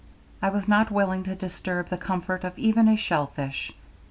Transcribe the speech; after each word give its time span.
I 0.41 0.49
was 0.49 0.67
not 0.67 0.89
willing 0.89 1.21
to 1.25 1.35
disturb 1.35 1.89
the 1.89 1.95
comfort 1.97 2.43
of 2.43 2.57
even 2.57 2.87
a 2.87 2.97
shell 2.97 3.27
fish. 3.27 3.71